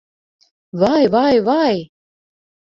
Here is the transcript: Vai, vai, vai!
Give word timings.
Vai, 0.83 1.03
vai, 1.15 1.35
vai! 1.49 1.75